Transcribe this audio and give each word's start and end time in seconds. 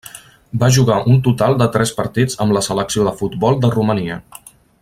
Va 0.63 0.69
jugar 0.77 0.95
un 1.15 1.19
total 1.27 1.59
de 1.59 1.69
tres 1.77 1.93
partits 1.99 2.41
amb 2.47 2.57
la 2.57 2.65
selecció 2.71 3.07
de 3.11 3.15
futbol 3.23 3.63
de 3.67 3.75
Romania. 3.81 4.19